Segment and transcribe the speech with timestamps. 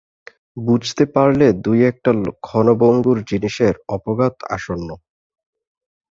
[0.57, 2.11] বুঝতে পারলে দুই-একটা
[2.45, 4.89] ক্ষণভঙ্গুর জিনিসের অপঘাত আসন্ন।